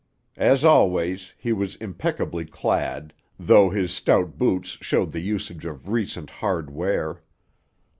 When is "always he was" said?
0.65-1.75